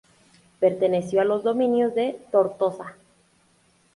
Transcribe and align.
Perteneció 0.59 1.21
a 1.21 1.25
los 1.25 1.43
dominios 1.43 1.93
de 1.93 2.19
Tortosa. 2.31 2.95